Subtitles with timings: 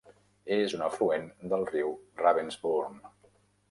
[0.55, 1.95] És un afluent del riu
[2.25, 3.09] Ravensbourne.